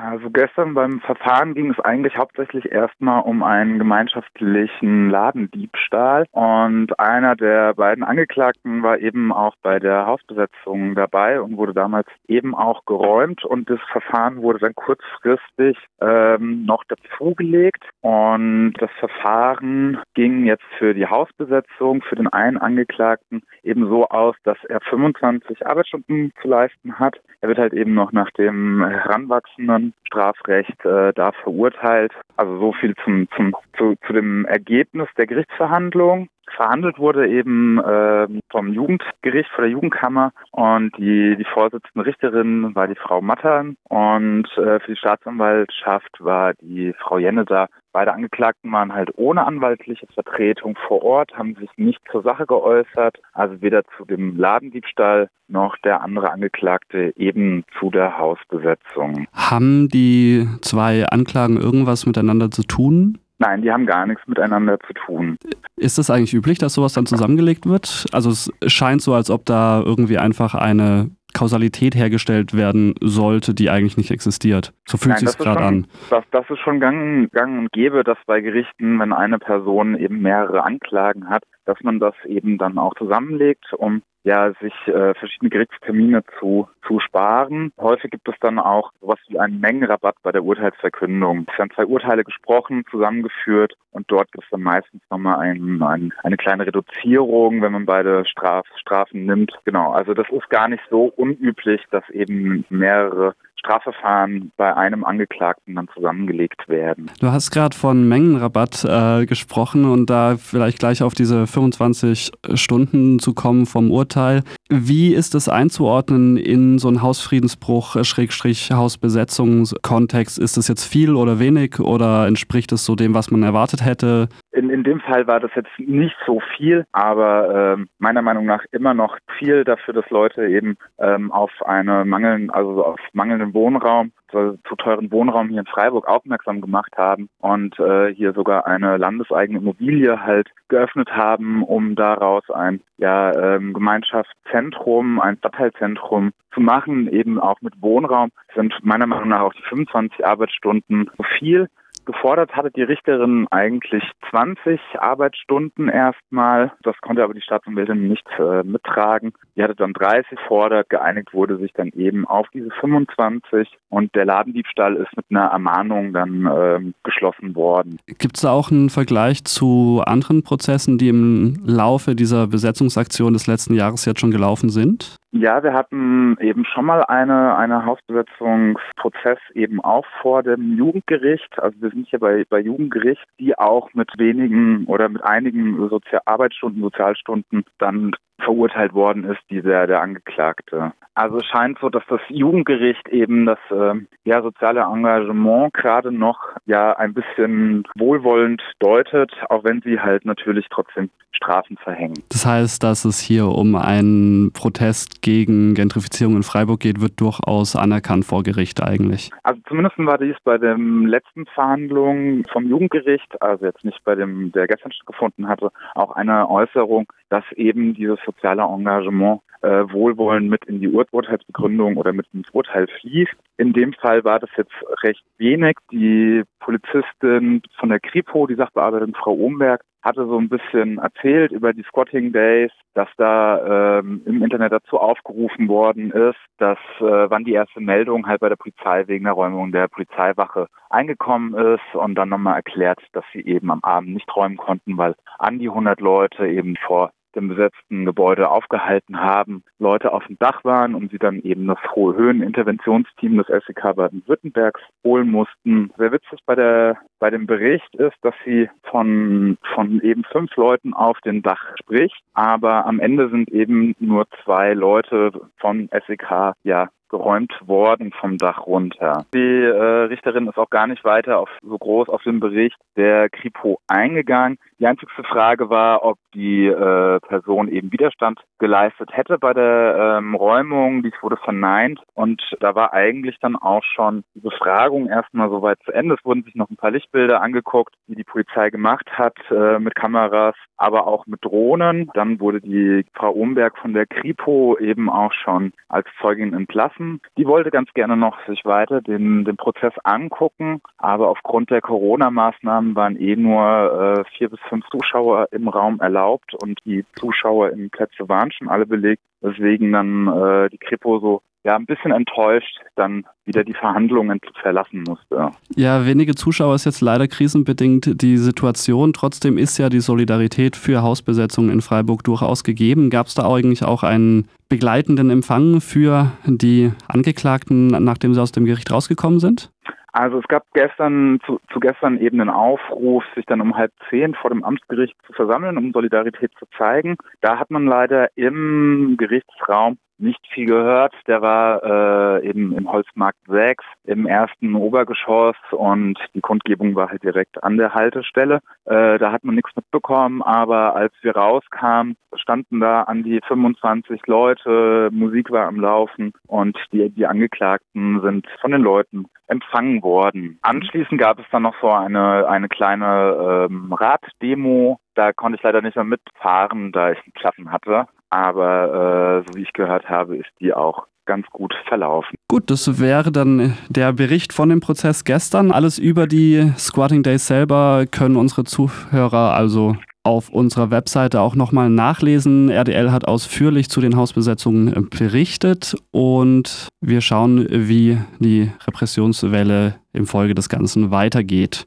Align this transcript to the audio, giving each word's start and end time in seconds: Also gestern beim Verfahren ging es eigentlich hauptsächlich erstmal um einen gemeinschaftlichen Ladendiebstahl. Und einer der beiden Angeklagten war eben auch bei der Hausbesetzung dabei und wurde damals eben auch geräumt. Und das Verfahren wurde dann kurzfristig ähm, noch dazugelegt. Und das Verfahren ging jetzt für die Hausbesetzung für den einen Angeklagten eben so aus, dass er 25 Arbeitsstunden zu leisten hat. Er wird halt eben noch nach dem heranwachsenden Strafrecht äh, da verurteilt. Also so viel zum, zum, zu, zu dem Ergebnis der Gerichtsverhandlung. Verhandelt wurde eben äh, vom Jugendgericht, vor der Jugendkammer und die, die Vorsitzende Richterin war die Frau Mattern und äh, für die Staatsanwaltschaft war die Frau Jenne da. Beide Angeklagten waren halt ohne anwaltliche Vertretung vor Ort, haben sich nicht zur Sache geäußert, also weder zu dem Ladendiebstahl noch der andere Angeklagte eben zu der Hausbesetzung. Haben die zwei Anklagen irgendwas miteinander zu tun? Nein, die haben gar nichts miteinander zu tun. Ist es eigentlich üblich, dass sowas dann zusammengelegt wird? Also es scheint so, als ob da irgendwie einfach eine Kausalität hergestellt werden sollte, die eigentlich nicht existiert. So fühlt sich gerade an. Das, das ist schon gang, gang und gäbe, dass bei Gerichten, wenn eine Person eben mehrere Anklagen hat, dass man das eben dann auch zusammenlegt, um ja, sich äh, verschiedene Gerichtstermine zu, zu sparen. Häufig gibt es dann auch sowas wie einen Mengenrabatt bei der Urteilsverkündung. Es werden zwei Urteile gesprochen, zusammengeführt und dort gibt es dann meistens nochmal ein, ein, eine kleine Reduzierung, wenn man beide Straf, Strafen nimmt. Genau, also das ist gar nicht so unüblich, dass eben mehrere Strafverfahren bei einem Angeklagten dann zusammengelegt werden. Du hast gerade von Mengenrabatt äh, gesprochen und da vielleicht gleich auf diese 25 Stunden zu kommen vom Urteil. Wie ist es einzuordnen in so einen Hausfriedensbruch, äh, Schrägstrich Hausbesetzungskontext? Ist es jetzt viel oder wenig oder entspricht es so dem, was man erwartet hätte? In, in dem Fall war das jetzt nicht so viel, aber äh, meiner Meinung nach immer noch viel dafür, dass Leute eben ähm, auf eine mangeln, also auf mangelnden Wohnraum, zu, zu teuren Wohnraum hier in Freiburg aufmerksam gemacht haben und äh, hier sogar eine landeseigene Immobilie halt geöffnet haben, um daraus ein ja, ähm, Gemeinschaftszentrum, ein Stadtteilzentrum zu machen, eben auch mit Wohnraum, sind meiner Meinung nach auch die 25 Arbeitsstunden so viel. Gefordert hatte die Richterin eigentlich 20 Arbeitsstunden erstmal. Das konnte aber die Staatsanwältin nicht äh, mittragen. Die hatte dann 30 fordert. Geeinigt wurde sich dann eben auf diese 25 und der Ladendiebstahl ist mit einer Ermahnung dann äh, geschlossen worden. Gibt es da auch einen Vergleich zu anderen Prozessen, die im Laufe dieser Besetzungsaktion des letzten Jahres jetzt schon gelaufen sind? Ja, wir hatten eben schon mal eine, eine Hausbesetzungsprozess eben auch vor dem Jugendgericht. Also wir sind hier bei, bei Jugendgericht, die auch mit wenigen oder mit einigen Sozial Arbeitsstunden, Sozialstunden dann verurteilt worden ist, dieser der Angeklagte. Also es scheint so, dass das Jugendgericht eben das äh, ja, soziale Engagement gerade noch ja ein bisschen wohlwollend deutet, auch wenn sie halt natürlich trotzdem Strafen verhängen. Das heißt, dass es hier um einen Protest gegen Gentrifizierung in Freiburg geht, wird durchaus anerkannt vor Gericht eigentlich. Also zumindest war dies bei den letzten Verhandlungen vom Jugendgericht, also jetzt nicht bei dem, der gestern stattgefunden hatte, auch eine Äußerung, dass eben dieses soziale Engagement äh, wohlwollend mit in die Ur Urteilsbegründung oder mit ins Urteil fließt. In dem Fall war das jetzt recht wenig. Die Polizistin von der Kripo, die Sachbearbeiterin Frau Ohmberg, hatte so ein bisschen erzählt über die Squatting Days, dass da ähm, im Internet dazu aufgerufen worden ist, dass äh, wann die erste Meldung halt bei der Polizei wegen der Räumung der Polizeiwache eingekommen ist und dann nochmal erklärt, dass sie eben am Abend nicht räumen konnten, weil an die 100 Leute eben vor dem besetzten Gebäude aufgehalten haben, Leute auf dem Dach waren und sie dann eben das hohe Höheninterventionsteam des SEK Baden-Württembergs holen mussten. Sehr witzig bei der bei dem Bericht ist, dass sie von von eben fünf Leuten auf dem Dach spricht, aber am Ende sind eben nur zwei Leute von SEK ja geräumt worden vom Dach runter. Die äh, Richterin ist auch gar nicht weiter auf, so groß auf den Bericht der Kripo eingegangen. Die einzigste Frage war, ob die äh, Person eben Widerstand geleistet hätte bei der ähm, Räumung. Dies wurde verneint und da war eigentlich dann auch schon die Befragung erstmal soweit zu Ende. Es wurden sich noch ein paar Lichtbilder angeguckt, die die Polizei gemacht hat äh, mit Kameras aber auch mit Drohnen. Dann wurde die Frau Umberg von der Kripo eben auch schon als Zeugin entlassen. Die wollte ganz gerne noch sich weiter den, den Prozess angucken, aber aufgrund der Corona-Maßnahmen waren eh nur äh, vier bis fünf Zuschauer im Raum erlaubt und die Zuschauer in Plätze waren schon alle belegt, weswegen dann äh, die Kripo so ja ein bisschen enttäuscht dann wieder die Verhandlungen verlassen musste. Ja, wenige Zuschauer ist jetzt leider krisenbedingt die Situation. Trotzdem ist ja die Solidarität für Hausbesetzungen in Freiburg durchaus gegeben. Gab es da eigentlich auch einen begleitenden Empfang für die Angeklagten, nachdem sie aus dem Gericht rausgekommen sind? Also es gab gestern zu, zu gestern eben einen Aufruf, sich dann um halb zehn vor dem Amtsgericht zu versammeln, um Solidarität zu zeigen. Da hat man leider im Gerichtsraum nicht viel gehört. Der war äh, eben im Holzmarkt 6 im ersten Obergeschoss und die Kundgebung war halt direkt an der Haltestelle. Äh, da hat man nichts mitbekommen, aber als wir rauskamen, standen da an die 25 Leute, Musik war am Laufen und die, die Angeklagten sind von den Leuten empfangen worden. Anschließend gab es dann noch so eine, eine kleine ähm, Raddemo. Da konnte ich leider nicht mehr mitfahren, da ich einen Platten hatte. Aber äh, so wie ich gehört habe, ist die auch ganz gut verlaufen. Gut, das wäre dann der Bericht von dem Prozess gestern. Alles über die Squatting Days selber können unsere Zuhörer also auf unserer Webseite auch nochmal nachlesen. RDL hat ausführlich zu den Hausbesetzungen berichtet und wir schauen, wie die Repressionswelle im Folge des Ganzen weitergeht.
Also 0.00 0.30
gestern 0.30 0.74
beim 0.74 1.00
Verfahren 1.00 1.54
ging 1.54 1.72
es 1.72 1.80
eigentlich 1.80 2.16
hauptsächlich 2.16 2.70
erstmal 2.70 3.22
um 3.22 3.42
einen 3.42 3.78
gemeinschaftlichen 3.78 5.10
Ladendiebstahl. 5.10 6.24
Und 6.30 6.98
einer 7.00 7.34
der 7.34 7.74
beiden 7.74 8.04
Angeklagten 8.04 8.84
war 8.84 8.98
eben 8.98 9.32
auch 9.32 9.56
bei 9.60 9.80
der 9.80 10.06
Hausbesetzung 10.06 10.94
dabei 10.94 11.40
und 11.40 11.56
wurde 11.56 11.74
damals 11.74 12.06
eben 12.28 12.54
auch 12.54 12.84
geräumt. 12.84 13.44
Und 13.44 13.68
das 13.70 13.80
Verfahren 13.90 14.40
wurde 14.40 14.60
dann 14.60 14.74
kurzfristig 14.76 15.76
ähm, 16.00 16.64
noch 16.64 16.84
dazugelegt. 16.84 17.82
Und 18.00 18.74
das 18.78 18.90
Verfahren 19.00 20.00
ging 20.14 20.44
jetzt 20.44 20.66
für 20.78 20.94
die 20.94 21.06
Hausbesetzung 21.06 22.02
für 22.02 22.14
den 22.14 22.28
einen 22.28 22.58
Angeklagten 22.58 23.42
eben 23.64 23.88
so 23.88 24.06
aus, 24.06 24.36
dass 24.44 24.58
er 24.68 24.80
25 24.80 25.66
Arbeitsstunden 25.66 26.32
zu 26.40 26.46
leisten 26.46 27.00
hat. 27.00 27.20
Er 27.40 27.48
wird 27.48 27.58
halt 27.58 27.72
eben 27.72 27.94
noch 27.94 28.12
nach 28.12 28.30
dem 28.32 28.84
heranwachsenden 28.84 29.87
Strafrecht 30.06 30.84
äh, 30.84 31.12
da 31.14 31.32
verurteilt. 31.42 32.12
Also 32.36 32.58
so 32.58 32.72
viel 32.72 32.94
zum, 33.04 33.28
zum, 33.36 33.54
zu, 33.76 33.94
zu 34.06 34.12
dem 34.12 34.44
Ergebnis 34.46 35.08
der 35.16 35.26
Gerichtsverhandlung. 35.26 36.28
Verhandelt 36.56 36.98
wurde 36.98 37.28
eben 37.28 37.78
äh, 37.78 38.26
vom 38.50 38.72
Jugendgericht, 38.72 39.50
vor 39.50 39.62
der 39.62 39.70
Jugendkammer 39.70 40.32
und 40.50 40.96
die, 40.98 41.36
die 41.36 41.44
Vorsitzende 41.44 42.06
Richterin 42.06 42.74
war 42.74 42.88
die 42.88 42.94
Frau 42.94 43.20
Mattern 43.20 43.76
und 43.84 44.46
äh, 44.56 44.80
für 44.80 44.92
die 44.92 44.96
Staatsanwaltschaft 44.96 46.16
war 46.20 46.54
die 46.54 46.94
Frau 46.98 47.18
Jenne 47.18 47.44
da. 47.44 47.68
Beide 47.92 48.12
Angeklagten 48.12 48.70
waren 48.70 48.92
halt 48.92 49.10
ohne 49.16 49.46
anwaltliche 49.46 50.06
Vertretung 50.12 50.76
vor 50.86 51.02
Ort, 51.02 51.32
haben 51.36 51.54
sich 51.56 51.70
nicht 51.76 52.00
zur 52.12 52.22
Sache 52.22 52.46
geäußert, 52.46 53.16
also 53.32 53.60
weder 53.62 53.82
zu 53.96 54.04
dem 54.04 54.36
Ladendiebstahl 54.36 55.30
noch 55.48 55.76
der 55.78 56.02
andere 56.02 56.30
Angeklagte 56.30 57.12
eben 57.16 57.64
zu 57.78 57.90
der 57.90 58.18
Hausbesetzung. 58.18 59.26
Haben 59.32 59.88
die 59.88 60.46
zwei 60.60 61.06
Anklagen 61.06 61.56
irgendwas 61.56 62.06
miteinander 62.06 62.50
zu 62.50 62.62
tun? 62.62 63.18
Nein, 63.38 63.62
die 63.62 63.70
haben 63.70 63.86
gar 63.86 64.04
nichts 64.06 64.26
miteinander 64.26 64.78
zu 64.80 64.92
tun. 64.94 65.38
Ist 65.76 65.98
es 65.98 66.10
eigentlich 66.10 66.34
üblich, 66.34 66.58
dass 66.58 66.74
sowas 66.74 66.92
dann 66.92 67.06
zusammengelegt 67.06 67.66
wird? 67.66 68.06
Also 68.12 68.30
es 68.30 68.50
scheint 68.66 69.00
so, 69.00 69.14
als 69.14 69.30
ob 69.30 69.44
da 69.44 69.80
irgendwie 69.84 70.18
einfach 70.18 70.54
eine 70.54 71.10
Kausalität 71.34 71.94
hergestellt 71.94 72.56
werden 72.56 72.94
sollte, 73.00 73.54
die 73.54 73.70
eigentlich 73.70 73.96
nicht 73.96 74.10
existiert. 74.10 74.72
So 74.86 74.98
fühlt 74.98 75.18
sich 75.18 75.36
gerade 75.38 75.60
an. 75.60 75.86
Das, 76.10 76.24
das 76.30 76.48
ist 76.50 76.60
schon 76.60 76.80
gang, 76.80 77.30
gang 77.32 77.58
und 77.58 77.72
gäbe, 77.72 78.04
dass 78.04 78.18
bei 78.26 78.40
Gerichten, 78.40 78.98
wenn 78.98 79.12
eine 79.12 79.38
Person 79.38 79.96
eben 79.96 80.20
mehrere 80.20 80.64
Anklagen 80.64 81.28
hat, 81.28 81.44
dass 81.64 81.78
man 81.82 82.00
das 82.00 82.14
eben 82.24 82.58
dann 82.58 82.78
auch 82.78 82.94
zusammenlegt, 82.94 83.72
um 83.74 84.02
ja, 84.24 84.52
sich 84.60 84.74
äh, 84.86 85.14
verschiedene 85.14 85.48
Gerichtstermine 85.48 86.22
zu, 86.38 86.68
zu 86.86 87.00
sparen. 87.00 87.72
Häufig 87.78 88.10
gibt 88.10 88.28
es 88.28 88.34
dann 88.40 88.58
auch 88.58 88.92
sowas 89.00 89.18
wie 89.28 89.38
einen 89.38 89.60
Mengenrabatt 89.60 90.16
bei 90.22 90.32
der 90.32 90.44
Urteilsverkündung. 90.44 91.46
Es 91.50 91.58
werden 91.58 91.70
zwei 91.74 91.86
Urteile 91.86 92.24
gesprochen, 92.24 92.84
zusammengeführt 92.90 93.74
und 93.90 94.10
dort 94.10 94.30
gibt 94.32 94.44
es 94.44 94.50
dann 94.50 94.62
meistens 94.62 95.02
nochmal 95.10 95.38
ein, 95.38 95.82
ein, 95.82 96.12
eine 96.22 96.36
kleine 96.36 96.66
Reduzierung, 96.66 97.62
wenn 97.62 97.72
man 97.72 97.86
beide 97.86 98.26
Straf, 98.26 98.66
Strafen 98.76 99.24
nimmt. 99.24 99.52
Genau, 99.64 99.92
also 99.92 100.12
das 100.14 100.28
ist 100.30 100.50
gar 100.50 100.68
nicht 100.68 100.82
so 100.90 101.06
unüblich, 101.18 101.82
dass 101.90 102.08
eben 102.10 102.64
mehrere 102.68 103.34
Strafverfahren 103.58 104.52
bei 104.56 104.74
einem 104.76 105.04
Angeklagten 105.04 105.74
dann 105.74 105.88
zusammengelegt 105.94 106.68
werden. 106.68 107.10
Du 107.20 107.28
hast 107.28 107.50
gerade 107.50 107.76
von 107.76 108.08
Mengenrabatt 108.08 108.84
äh, 108.84 109.26
gesprochen 109.26 109.84
und 109.84 110.08
da 110.10 110.36
vielleicht 110.36 110.78
gleich 110.78 111.02
auf 111.02 111.14
diese 111.14 111.46
25 111.46 112.32
Stunden 112.54 113.18
zu 113.18 113.34
kommen 113.34 113.66
vom 113.66 113.90
Urteil. 113.90 114.42
Wie 114.70 115.14
ist 115.14 115.34
es 115.34 115.48
einzuordnen 115.48 116.36
in 116.36 116.78
so 116.78 116.88
einen 116.88 117.02
Hausfriedensbruch, 117.02 117.96
äh, 117.96 118.04
Schrägstrich 118.04 118.70
Hausbesetzungskontext? 118.70 120.38
Ist 120.38 120.56
es 120.56 120.68
jetzt 120.68 120.86
viel 120.86 121.14
oder 121.14 121.38
wenig 121.38 121.80
oder 121.80 122.26
entspricht 122.26 122.72
es 122.72 122.84
so 122.84 122.94
dem, 122.94 123.14
was 123.14 123.30
man 123.30 123.42
erwartet 123.42 123.84
hätte? 123.84 124.28
In, 124.52 124.70
in 124.70 124.84
dem 124.84 125.00
Fall 125.00 125.26
war 125.26 125.40
das 125.40 125.50
jetzt 125.54 125.70
nicht 125.78 126.16
so 126.26 126.40
viel, 126.56 126.84
aber 126.92 127.76
äh, 127.78 127.84
meiner 127.98 128.22
Meinung 128.22 128.44
nach 128.44 128.64
immer 128.72 128.94
noch 128.94 129.16
viel 129.38 129.64
dafür, 129.64 129.94
dass 129.94 130.08
Leute 130.10 130.46
eben 130.48 130.76
ähm, 130.98 131.32
auf 131.32 131.50
eine 131.64 132.04
mangeln, 132.04 132.50
also 132.50 132.84
auf 132.84 133.00
mangelnden 133.48 133.54
Wohnraum, 133.54 134.12
zu, 134.30 134.58
zu 134.68 134.76
teuren 134.76 135.10
Wohnraum 135.10 135.48
hier 135.48 135.60
in 135.60 135.66
Freiburg 135.66 136.06
aufmerksam 136.06 136.60
gemacht 136.60 136.92
haben 136.96 137.28
und 137.40 137.78
äh, 137.78 138.14
hier 138.14 138.32
sogar 138.32 138.66
eine 138.66 138.96
landeseigene 138.96 139.58
Immobilie 139.58 140.22
halt 140.22 140.48
geöffnet 140.68 141.10
haben, 141.10 141.62
um 141.62 141.94
daraus 141.94 142.44
ein 142.50 142.80
ja, 142.98 143.32
ähm, 143.32 143.72
Gemeinschaftszentrum, 143.72 145.20
ein 145.20 145.38
Stadtteilzentrum 145.38 146.32
zu 146.52 146.60
machen, 146.60 147.08
eben 147.08 147.38
auch 147.38 147.60
mit 147.62 147.74
Wohnraum, 147.80 148.30
sind 148.54 148.74
meiner 148.82 149.06
Meinung 149.06 149.28
nach 149.28 149.40
auch 149.40 149.54
die 149.54 149.62
25 149.68 150.26
Arbeitsstunden 150.26 151.10
so 151.16 151.24
viel. 151.38 151.68
Gefordert 152.08 152.56
hatte 152.56 152.70
die 152.70 152.82
Richterin 152.82 153.46
eigentlich 153.50 154.02
20 154.30 154.80
Arbeitsstunden 154.98 155.90
erstmal. 155.90 156.72
Das 156.82 156.96
konnte 157.02 157.22
aber 157.22 157.34
die 157.34 157.42
Staatsanwältin 157.42 158.08
nicht 158.08 158.26
äh, 158.38 158.62
mittragen. 158.62 159.34
Die 159.56 159.62
hatte 159.62 159.74
dann 159.74 159.92
30 159.92 160.38
fordert. 160.48 160.88
Geeinigt 160.88 161.34
wurde 161.34 161.58
sich 161.58 161.74
dann 161.74 161.88
eben 161.88 162.26
auf 162.26 162.46
diese 162.54 162.70
25 162.80 163.68
und 163.90 164.14
der 164.14 164.24
Ladendiebstahl 164.24 164.96
ist 164.96 165.14
mit 165.18 165.26
einer 165.28 165.48
Ermahnung 165.48 166.14
dann 166.14 166.46
äh, 166.46 166.80
geschlossen 167.02 167.54
worden. 167.54 167.98
Gibt 168.06 168.36
es 168.36 168.42
da 168.42 168.52
auch 168.52 168.70
einen 168.70 168.88
Vergleich 168.88 169.44
zu 169.44 170.02
anderen 170.06 170.42
Prozessen, 170.42 170.96
die 170.96 171.10
im 171.10 171.58
Laufe 171.66 172.14
dieser 172.14 172.46
Besetzungsaktion 172.46 173.34
des 173.34 173.46
letzten 173.46 173.74
Jahres 173.74 174.06
jetzt 174.06 174.20
schon 174.20 174.30
gelaufen 174.30 174.70
sind? 174.70 175.18
Ja, 175.30 175.62
wir 175.62 175.74
hatten 175.74 176.38
eben 176.40 176.64
schon 176.64 176.86
mal 176.86 177.04
eine, 177.04 177.54
eine 177.56 177.84
Hausbesetzungsprozess 177.84 179.38
eben 179.52 179.78
auch 179.80 180.06
vor 180.22 180.42
dem 180.42 180.78
Jugendgericht. 180.78 181.58
Also 181.58 181.80
wir 181.82 181.90
sind 181.90 181.97
hier 182.04 182.18
bei, 182.18 182.44
bei 182.48 182.60
Jugendgericht, 182.60 183.24
die 183.38 183.58
auch 183.58 183.92
mit 183.94 184.10
wenigen 184.18 184.86
oder 184.86 185.08
mit 185.08 185.22
einigen 185.22 185.88
Sozial 185.88 186.22
Arbeitsstunden, 186.24 186.82
Sozialstunden 186.82 187.64
dann 187.78 188.12
verurteilt 188.40 188.94
worden 188.94 189.24
ist, 189.24 189.40
dieser 189.50 189.86
der 189.86 190.00
Angeklagte. 190.00 190.92
Also 191.14 191.38
es 191.38 191.46
scheint 191.46 191.78
so, 191.80 191.88
dass 191.88 192.04
das 192.08 192.20
Jugendgericht 192.28 193.08
eben 193.08 193.44
das 193.44 193.58
äh, 193.70 193.94
ja, 194.24 194.40
soziale 194.40 194.82
Engagement 194.82 195.74
gerade 195.74 196.12
noch 196.12 196.38
ja 196.66 196.92
ein 196.96 197.12
bisschen 197.12 197.82
wohlwollend 197.96 198.62
deutet, 198.78 199.32
auch 199.48 199.64
wenn 199.64 199.80
sie 199.82 199.98
halt 199.98 200.24
natürlich 200.24 200.66
trotzdem 200.70 201.10
Strafen 201.32 201.76
verhängen. 201.76 202.14
Das 202.30 202.46
heißt, 202.46 202.82
dass 202.82 203.04
es 203.04 203.20
hier 203.20 203.46
um 203.46 203.74
einen 203.74 204.52
Protest 204.52 205.22
gegen 205.22 205.74
Gentrifizierung 205.74 206.36
in 206.36 206.42
Freiburg 206.42 206.80
geht, 206.80 207.00
wird 207.00 207.20
durchaus 207.20 207.76
anerkannt 207.76 208.24
vor 208.24 208.42
Gericht 208.42 208.82
eigentlich. 208.82 209.30
Also 209.42 209.60
zumindest 209.68 209.98
war 209.98 210.18
dies 210.18 210.36
bei 210.44 210.58
den 210.58 211.06
letzten 211.06 211.46
Verhandlungen 211.46 212.44
vom 212.52 212.66
Jugendgericht, 212.66 213.40
also 213.42 213.66
jetzt 213.66 213.84
nicht 213.84 214.02
bei 214.04 214.14
dem, 214.14 214.52
der 214.52 214.66
gestern 214.66 214.92
stattgefunden 214.92 215.48
hatte, 215.48 215.70
auch 215.94 216.12
eine 216.12 216.48
Äußerung, 216.48 217.12
dass 217.28 217.44
eben 217.56 217.94
dieses 217.94 218.18
soziale 218.28 218.62
Engagement 218.62 219.40
äh, 219.62 219.84
wohlwollend 219.92 220.48
mit 220.48 220.64
in 220.66 220.80
die 220.80 220.88
Ur 220.88 221.06
Urteilsbegründung 221.10 221.96
oder 221.96 222.12
mit 222.12 222.26
ins 222.32 222.50
Urteil 222.50 222.86
fließt. 223.00 223.34
In 223.56 223.72
dem 223.72 223.92
Fall 223.92 224.24
war 224.24 224.38
das 224.38 224.50
jetzt 224.56 224.74
recht 225.02 225.24
wenig. 225.38 225.76
Die 225.90 226.42
Polizistin 226.60 227.62
von 227.78 227.88
der 227.88 228.00
Kripo, 228.00 228.46
die 228.46 228.54
Sachbearbeiterin 228.54 229.14
Frau 229.14 229.32
Ohmberg, 229.32 229.82
hatte 230.02 230.26
so 230.26 230.38
ein 230.38 230.48
bisschen 230.48 230.98
erzählt 230.98 231.50
über 231.50 231.72
die 231.72 231.82
Squatting 231.82 232.32
Days, 232.32 232.70
dass 232.94 233.08
da 233.16 233.98
ähm, 233.98 234.22
im 234.26 234.42
Internet 234.44 234.72
dazu 234.72 234.98
aufgerufen 234.98 235.68
worden 235.68 236.12
ist, 236.12 236.38
dass 236.58 236.78
äh, 237.00 237.28
wann 237.28 237.44
die 237.44 237.52
erste 237.52 237.80
Meldung 237.80 238.26
halt 238.26 238.40
bei 238.40 238.48
der 238.48 238.56
Polizei 238.56 239.08
wegen 239.08 239.24
der 239.24 239.34
Räumung 239.34 239.72
der 239.72 239.88
Polizeiwache 239.88 240.68
eingekommen 240.88 241.54
ist 241.54 241.94
und 241.94 242.14
dann 242.14 242.28
nochmal 242.28 242.56
erklärt, 242.56 243.00
dass 243.12 243.24
sie 243.32 243.44
eben 243.44 243.70
am 243.72 243.80
Abend 243.82 244.14
nicht 244.14 244.34
räumen 244.34 244.56
konnten, 244.56 244.96
weil 244.96 245.16
an 245.38 245.58
die 245.58 245.68
100 245.68 246.00
Leute 246.00 246.46
eben 246.46 246.76
vor 246.76 247.10
dem 247.38 247.48
besetzten 247.48 248.04
Gebäude 248.04 248.50
aufgehalten 248.50 249.20
haben, 249.20 249.62
Leute 249.78 250.12
auf 250.12 250.26
dem 250.26 250.38
Dach 250.38 250.64
waren 250.64 250.94
und 250.94 251.10
sie 251.10 251.18
dann 251.18 251.40
eben 251.40 251.66
das 251.66 251.78
hohe 251.94 252.16
Höheninterventionsteam 252.16 253.38
des 253.38 253.46
SEK 253.46 253.94
Baden-Württembergs 253.96 254.80
holen 255.04 255.30
mussten. 255.30 255.92
Sehr 255.96 256.12
witzig 256.12 256.40
bei 256.46 256.54
der 256.54 256.98
bei 257.20 257.30
dem 257.30 257.46
Bericht 257.46 257.94
ist, 257.96 258.16
dass 258.22 258.34
sie 258.44 258.68
von 258.82 259.58
von 259.74 260.00
eben 260.02 260.24
fünf 260.24 260.54
Leuten 260.56 260.94
auf 260.94 261.18
dem 261.20 261.42
Dach 261.42 261.62
spricht, 261.80 262.22
aber 262.34 262.86
am 262.86 263.00
Ende 263.00 263.28
sind 263.30 263.48
eben 263.50 263.94
nur 263.98 264.26
zwei 264.44 264.74
Leute 264.74 265.32
von 265.56 265.88
SEK 266.06 266.54
ja 266.62 266.88
geräumt 267.08 267.52
worden 267.64 268.12
vom 268.12 268.38
Dach 268.38 268.66
runter. 268.66 269.24
Die 269.34 269.38
äh, 269.38 270.04
Richterin 270.06 270.48
ist 270.48 270.58
auch 270.58 270.70
gar 270.70 270.86
nicht 270.86 271.04
weiter 271.04 271.38
auf, 271.38 271.48
so 271.62 271.76
groß 271.78 272.08
auf 272.08 272.22
den 272.22 272.40
Bericht 272.40 272.76
der 272.96 273.28
Kripo 273.28 273.80
eingegangen. 273.86 274.58
Die 274.78 274.86
einzigste 274.86 275.24
Frage 275.24 275.70
war, 275.70 276.04
ob 276.04 276.18
die 276.34 276.66
äh, 276.66 277.20
Person 277.20 277.68
eben 277.68 277.92
Widerstand 277.92 278.40
geleistet 278.58 279.10
hätte 279.12 279.38
bei 279.38 279.52
der 279.52 280.18
ähm, 280.18 280.34
Räumung. 280.34 281.02
Dies 281.02 281.14
wurde 281.20 281.36
verneint 281.36 282.00
und 282.14 282.40
da 282.60 282.74
war 282.74 282.92
eigentlich 282.92 283.38
dann 283.40 283.56
auch 283.56 283.82
schon 283.82 284.24
die 284.34 284.40
Befragung 284.40 285.08
erstmal 285.08 285.50
soweit 285.50 285.78
zu 285.84 285.92
Ende. 285.92 286.14
Es 286.14 286.24
wurden 286.24 286.44
sich 286.44 286.54
noch 286.54 286.70
ein 286.70 286.76
paar 286.76 286.90
Lichtbilder 286.90 287.40
angeguckt, 287.40 287.94
die 288.06 288.14
die 288.14 288.24
Polizei 288.24 288.70
gemacht 288.70 289.08
hat 289.12 289.36
äh, 289.50 289.78
mit 289.78 289.94
Kameras 289.94 290.54
aber 290.78 291.06
auch 291.06 291.26
mit 291.26 291.44
Drohnen. 291.44 292.10
Dann 292.14 292.40
wurde 292.40 292.60
die 292.60 293.04
Frau 293.12 293.30
Umberg 293.30 293.76
von 293.78 293.92
der 293.92 294.06
Kripo 294.06 294.78
eben 294.78 295.10
auch 295.10 295.32
schon 295.32 295.72
als 295.88 296.06
Zeugin 296.20 296.54
entlassen. 296.54 297.20
Die 297.36 297.46
wollte 297.46 297.70
ganz 297.70 297.92
gerne 297.92 298.16
noch 298.16 298.38
sich 298.46 298.64
weiter 298.64 299.00
den, 299.00 299.44
den 299.44 299.56
Prozess 299.56 299.92
angucken, 300.04 300.80
aber 300.96 301.28
aufgrund 301.28 301.70
der 301.70 301.80
Corona-Maßnahmen 301.80 302.94
waren 302.94 303.20
eh 303.20 303.36
nur 303.36 304.18
äh, 304.18 304.24
vier 304.36 304.48
bis 304.48 304.60
fünf 304.68 304.86
Zuschauer 304.90 305.48
im 305.50 305.68
Raum 305.68 306.00
erlaubt 306.00 306.54
und 306.62 306.78
die 306.84 307.04
Zuschauer 307.16 307.70
in 307.70 307.90
Plätze 307.90 308.28
waren 308.28 308.52
schon 308.52 308.68
alle 308.68 308.86
belegt, 308.86 309.22
weswegen 309.40 309.92
dann 309.92 310.28
äh, 310.28 310.70
die 310.70 310.78
Kripo 310.78 311.18
so 311.18 311.42
ja 311.64 311.76
ein 311.76 311.86
bisschen 311.86 312.12
enttäuscht 312.12 312.78
dann 312.96 313.24
wieder 313.44 313.64
die 313.64 313.74
Verhandlungen 313.74 314.40
verlassen 314.60 315.04
musste. 315.06 315.50
Ja, 315.76 316.06
wenige 316.06 316.34
Zuschauer 316.34 316.74
ist 316.74 316.84
jetzt 316.84 317.00
leider 317.00 317.28
krisenbedingt 317.28 318.22
die 318.22 318.36
Situation. 318.36 319.12
Trotzdem 319.12 319.58
ist 319.58 319.78
ja 319.78 319.88
die 319.88 320.00
Solidarität 320.00 320.76
für 320.76 321.02
Hausbesetzungen 321.02 321.70
in 321.70 321.80
Freiburg 321.80 322.24
durchaus 322.24 322.64
gegeben. 322.64 323.10
Gab 323.10 323.26
es 323.26 323.34
da 323.34 323.50
eigentlich 323.50 323.84
auch 323.84 324.02
einen 324.02 324.48
begleitenden 324.68 325.30
Empfang 325.30 325.80
für 325.80 326.32
die 326.44 326.92
Angeklagten, 327.08 327.88
nachdem 327.88 328.34
sie 328.34 328.42
aus 328.42 328.52
dem 328.52 328.64
Gericht 328.64 328.90
rausgekommen 328.90 329.40
sind? 329.40 329.70
Also 330.12 330.38
es 330.38 330.48
gab 330.48 330.64
gestern 330.72 331.38
zu, 331.44 331.60
zu 331.72 331.80
gestern 331.80 332.18
eben 332.18 332.40
einen 332.40 332.50
Aufruf, 332.50 333.24
sich 333.34 333.44
dann 333.46 333.60
um 333.60 333.76
halb 333.76 333.92
zehn 334.08 334.34
vor 334.34 334.50
dem 334.50 334.64
Amtsgericht 334.64 335.16
zu 335.26 335.32
versammeln, 335.32 335.76
um 335.76 335.92
Solidarität 335.92 336.50
zu 336.58 336.66
zeigen. 336.76 337.16
Da 337.40 337.58
hat 337.58 337.70
man 337.70 337.86
leider 337.86 338.28
im 338.36 339.16
Gerichtsraum 339.18 339.98
nicht 340.18 340.40
viel 340.52 340.66
gehört. 340.66 341.14
Der 341.26 341.42
war 341.42 342.38
äh, 342.42 342.48
eben 342.48 342.72
im 342.72 342.90
Holzmarkt 342.90 343.38
6 343.46 343.84
im 344.08 344.26
ersten 344.26 344.74
Obergeschoss 344.74 345.56
und 345.70 346.18
die 346.34 346.40
Kundgebung 346.40 346.94
war 346.94 347.10
halt 347.10 347.22
direkt 347.22 347.62
an 347.62 347.76
der 347.76 347.94
Haltestelle. 347.94 348.60
Äh, 348.86 349.18
da 349.18 349.32
hat 349.32 349.44
man 349.44 349.54
nichts 349.54 349.76
mitbekommen, 349.76 350.42
aber 350.42 350.96
als 350.96 351.12
wir 351.20 351.36
rauskamen, 351.36 352.16
standen 352.34 352.80
da 352.80 353.02
an 353.02 353.22
die 353.22 353.40
25 353.46 354.26
Leute, 354.26 355.10
Musik 355.12 355.50
war 355.50 355.66
am 355.66 355.80
Laufen 355.80 356.32
und 356.46 356.78
die, 356.92 357.10
die 357.10 357.26
Angeklagten 357.26 358.20
sind 358.22 358.46
von 358.60 358.70
den 358.70 358.80
Leuten 358.80 359.26
empfangen 359.46 360.02
worden. 360.02 360.58
Anschließend 360.62 361.20
gab 361.20 361.38
es 361.38 361.46
dann 361.50 361.62
noch 361.62 361.74
so 361.80 361.90
eine, 361.90 362.48
eine 362.48 362.68
kleine 362.68 363.66
ähm, 363.70 363.92
Raddemo. 363.92 365.00
Da 365.14 365.32
konnte 365.32 365.56
ich 365.56 365.62
leider 365.62 365.82
nicht 365.82 365.96
mehr 365.96 366.04
mitfahren, 366.04 366.92
da 366.92 367.12
ich 367.12 367.18
einen 367.18 367.32
Platten 367.32 367.72
hatte. 367.72 368.06
Aber 368.30 369.42
äh, 369.44 369.48
so 369.48 369.58
wie 369.58 369.62
ich 369.62 369.72
gehört 369.72 370.08
habe, 370.08 370.36
ist 370.36 370.50
die 370.60 370.72
auch 370.72 371.06
ganz 371.24 371.46
gut 371.48 371.74
verlaufen. 371.86 372.37
Gut, 372.50 372.70
das 372.70 372.98
wäre 372.98 373.30
dann 373.30 373.76
der 373.90 374.14
Bericht 374.14 374.54
von 374.54 374.70
dem 374.70 374.80
Prozess 374.80 375.24
gestern. 375.24 375.70
Alles 375.70 375.98
über 375.98 376.26
die 376.26 376.72
Squatting 376.78 377.22
Days 377.22 377.46
selber 377.46 378.06
können 378.10 378.36
unsere 378.36 378.64
Zuhörer 378.64 379.52
also 379.52 379.96
auf 380.22 380.48
unserer 380.48 380.90
Webseite 380.90 381.42
auch 381.42 381.54
nochmal 381.54 381.90
nachlesen. 381.90 382.70
RDL 382.70 383.12
hat 383.12 383.28
ausführlich 383.28 383.90
zu 383.90 384.00
den 384.00 384.16
Hausbesetzungen 384.16 385.08
berichtet 385.10 385.94
und 386.10 386.88
wir 387.02 387.20
schauen, 387.20 387.66
wie 387.70 388.16
die 388.38 388.70
Repressionswelle 388.86 389.96
im 390.14 390.26
Folge 390.26 390.54
des 390.54 390.70
Ganzen 390.70 391.10
weitergeht. 391.10 391.86